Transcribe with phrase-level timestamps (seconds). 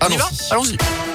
[0.00, 1.07] Allons-y.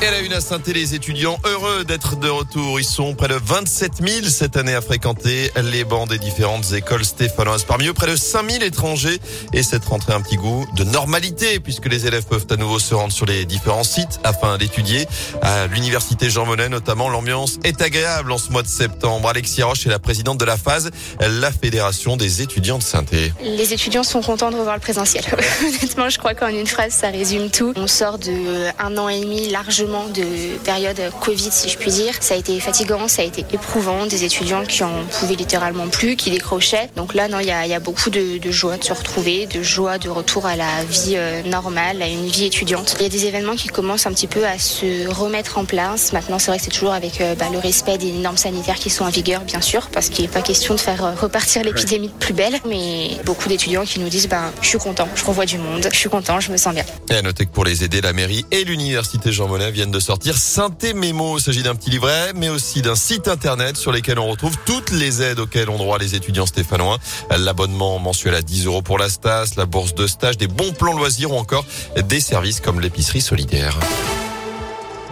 [0.00, 2.78] Et la une à saint les étudiants heureux d'être de retour.
[2.78, 7.04] Ils sont près de 27 000 cette année à fréquenter les bancs des différentes écoles
[7.04, 7.64] stéphanoises.
[7.64, 9.18] Parmi eux, près de 5 000 étrangers.
[9.52, 12.94] Et cette rentrée un petit goût de normalité puisque les élèves peuvent à nouveau se
[12.94, 15.08] rendre sur les différents sites afin d'étudier.
[15.42, 19.28] À l'université Jean Monnet notamment, l'ambiance est agréable en ce mois de septembre.
[19.28, 20.90] Alexia Roche est la présidente de la phase,
[21.20, 23.04] la fédération des étudiants de saint
[23.42, 25.24] Les étudiants sont contents de revoir le présentiel.
[25.66, 27.72] Honnêtement, je crois qu'en une phrase, ça résume tout.
[27.74, 32.14] On sort de un an et demi largement de période Covid, si je puis dire.
[32.20, 34.06] Ça a été fatigant, ça a été éprouvant.
[34.06, 36.90] Des étudiants qui en pouvaient littéralement plus, qui décrochaient.
[36.96, 40.08] Donc là, non, il y a, beaucoup de, joie de se retrouver, de joie de
[40.08, 42.96] retour à la vie euh, normale, à une vie étudiante.
[42.98, 46.12] Il y a des événements qui commencent un petit peu à se remettre en place.
[46.12, 48.90] Maintenant, c'est vrai que c'est toujours avec euh, bah, le respect des normes sanitaires qui
[48.90, 52.08] sont en vigueur, bien sûr, parce qu'il n'est pas question de faire euh, repartir l'épidémie
[52.08, 52.58] de plus belle.
[52.68, 55.98] Mais beaucoup d'étudiants qui nous disent, bah, je suis content, je revois du monde, je
[55.98, 56.84] suis content, je me sens bien.
[57.10, 60.00] Et à noter que pour les aider, la mairie et l'université Jean Monnet viennent de
[60.00, 61.38] sortir Synthé Mémo.
[61.38, 64.90] Il s'agit d'un petit livret, mais aussi d'un site internet sur lequel on retrouve toutes
[64.90, 66.98] les aides auxquelles ont droit les étudiants stéphanois.
[67.30, 70.94] L'abonnement mensuel à 10 euros pour la STAS, la bourse de stage, des bons plans
[70.94, 71.64] loisirs ou encore
[71.96, 73.78] des services comme l'épicerie solidaire.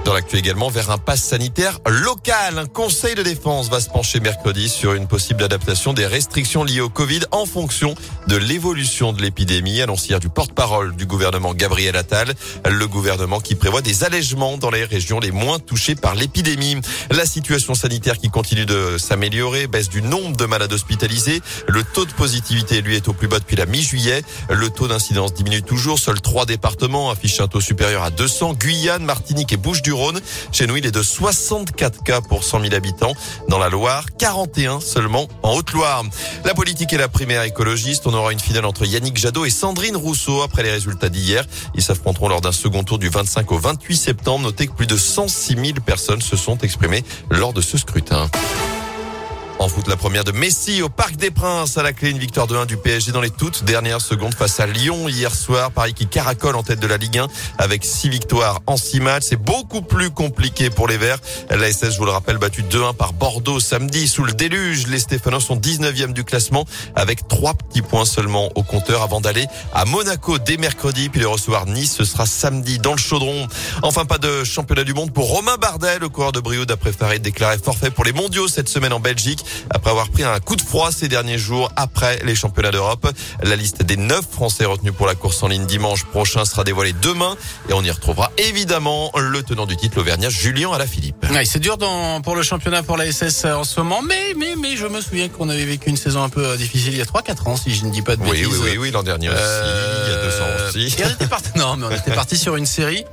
[0.06, 2.58] Dans l'actu également, vers un pass sanitaire local.
[2.58, 6.80] Un conseil de défense va se pencher mercredi sur une possible adaptation des restrictions liées
[6.80, 7.96] au Covid en fonction
[8.28, 9.82] de l'évolution de l'épidémie.
[9.82, 12.34] Annoncière du porte-parole du gouvernement Gabriel Attal.
[12.64, 16.76] Le gouvernement qui prévoit des allègements dans les régions les moins touchées par l'épidémie.
[17.10, 21.42] La situation sanitaire qui continue de s'améliorer, baisse du nombre de malades hospitalisés.
[21.66, 24.22] Le taux de positivité, lui, est au plus bas depuis la mi-juillet.
[24.50, 25.98] Le taux d'incidence diminue toujours.
[25.98, 28.54] Seuls trois départements affichent un taux supérieur à 200.
[28.54, 29.95] Guyane, Martinique et Bouches du
[30.52, 33.14] Chez nous, il est de 64 cas pour 100 000 habitants.
[33.48, 36.04] Dans la Loire, 41 seulement en Haute-Loire.
[36.44, 38.06] La politique et la primaire écologiste.
[38.06, 41.44] On aura une finale entre Yannick Jadot et Sandrine Rousseau après les résultats d'hier.
[41.74, 44.44] Ils s'affronteront lors d'un second tour du 25 au 28 septembre.
[44.44, 48.28] Notez que plus de 106 000 personnes se sont exprimées lors de ce scrutin.
[49.58, 52.46] En foot, la première de Messi au Parc des Princes à la clé une victoire
[52.46, 55.70] de 1 du PSG dans les toutes dernières secondes face à Lyon hier soir.
[55.70, 59.24] Paris qui caracole en tête de la Ligue 1 avec 6 victoires en 6 matchs.
[59.30, 61.20] C'est beaucoup plus compliqué pour les Verts.
[61.48, 64.88] La SS, je vous le rappelle, battu 2-1 par Bordeaux samedi sous le déluge.
[64.88, 69.46] Les Stéphanois sont 19e du classement avec 3 petits points seulement au compteur avant d'aller
[69.72, 71.94] à Monaco dès mercredi puis de recevoir Nice.
[71.96, 73.48] Ce sera samedi dans le chaudron.
[73.82, 75.98] Enfin, pas de championnat du monde pour Romain Bardet.
[75.98, 79.45] Le coureur de Brioude a préféré déclarer forfait pour les mondiaux cette semaine en Belgique
[79.70, 83.08] après avoir pris un coup de froid ces derniers jours après les championnats d'Europe.
[83.42, 86.94] La liste des neuf Français retenus pour la course en ligne dimanche prochain sera dévoilée
[86.94, 87.36] demain
[87.68, 91.26] et on y retrouvera évidemment le tenant du titre, l'Auvergnat Julien Alaphilippe.
[91.30, 94.54] Ouais, c'est dur dans, pour le championnat pour la SS en ce moment, mais, mais,
[94.56, 97.02] mais je me souviens qu'on avait vécu une saison un peu euh, difficile il y
[97.02, 98.46] a 3-4 ans, si je ne dis pas de bêtises.
[98.46, 101.00] Oui, oui, oui, oui l'an dernier aussi, il y a deux ans aussi.
[101.00, 103.04] Et on était parti, non, mais on était parti sur une série